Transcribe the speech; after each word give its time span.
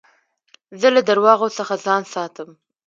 زه 0.79 0.87
له 0.95 1.01
درواغو 1.09 1.47
څخه 1.57 1.73
ځان 1.85 2.03
ساتم. 2.13 2.49